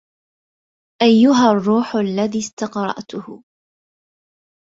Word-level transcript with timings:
ايها 1.01 1.51
الروح 1.51 1.95
الذي 1.95 2.39
استقرأته 2.39 3.43